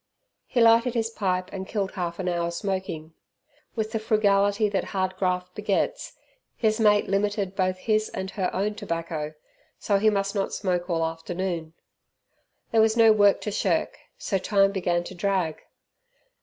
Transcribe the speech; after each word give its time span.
He 0.47 0.59
lighted 0.61 0.95
his 0.95 1.11
pipe 1.11 1.51
and 1.53 1.67
killed 1.67 1.91
half 1.91 2.17
an 2.17 2.27
hour 2.27 2.49
smoking. 2.49 3.13
With 3.75 3.91
the 3.91 3.99
frugality 3.99 4.67
that 4.67 4.85
hard 4.85 5.15
graft 5.15 5.53
begets, 5.53 6.13
his 6.57 6.79
mate 6.79 7.07
limited 7.07 7.55
both 7.55 7.77
his 7.77 8.09
and 8.09 8.31
her 8.31 8.49
own 8.51 8.73
tobacco, 8.73 9.35
so 9.77 9.99
he 9.99 10.09
must 10.09 10.33
not 10.33 10.53
smoke 10.53 10.89
all 10.89 11.05
afternoon. 11.05 11.73
There 12.71 12.81
was 12.81 12.97
no 12.97 13.11
work 13.11 13.41
to 13.41 13.51
shirk, 13.51 13.99
so 14.17 14.39
time 14.39 14.71
began 14.71 15.03
to 15.03 15.13
drag. 15.13 15.61